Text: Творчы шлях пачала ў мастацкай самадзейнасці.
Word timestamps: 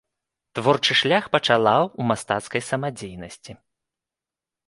Творчы 0.59 0.93
шлях 1.01 1.25
пачала 1.35 1.73
ў 1.89 2.01
мастацкай 2.11 2.61
самадзейнасці. 2.71 3.51